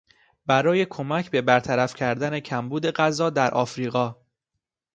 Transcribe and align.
برای 0.45 0.85
کمک 0.85 1.31
به 1.31 1.41
برطرف 1.41 1.95
کردن 1.95 2.39
کمبود 2.39 2.85
غذا 2.89 3.29
در 3.29 3.57
افریقا 3.57 4.15